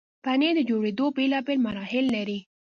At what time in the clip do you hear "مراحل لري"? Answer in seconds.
1.65-2.39